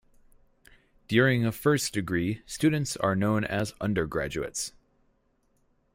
During 1.07 1.45
a 1.45 1.51
first 1.51 1.93
degree 1.93 2.41
students 2.47 2.97
are 2.97 3.15
known 3.15 3.43
as 3.43 3.75
undergraduates. 3.79 4.71